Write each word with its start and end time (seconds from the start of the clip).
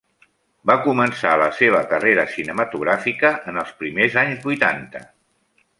Va 0.69 0.75
començar 0.85 1.33
la 1.41 1.49
seva 1.59 1.81
carrera 1.91 2.25
cinematogràfica 2.37 3.31
en 3.53 3.65
els 3.65 3.77
primers 3.83 4.21
anys 4.23 4.45
vuitanta. 4.49 5.09